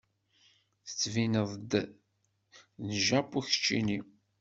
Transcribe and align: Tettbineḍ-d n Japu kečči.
Tettbineḍ-d 0.85 1.71
n 2.85 2.87
Japu 3.05 3.39
kečči. 3.47 3.81